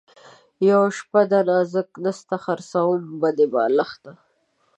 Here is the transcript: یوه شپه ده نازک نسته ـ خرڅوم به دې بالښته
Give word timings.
یوه 0.69 0.89
شپه 0.97 1.21
ده 1.31 1.39
نازک 1.49 1.89
نسته 2.03 2.35
ـ 2.39 2.41
خرڅوم 2.43 3.01
به 3.21 3.29
دې 3.37 3.45
بالښته 3.53 4.11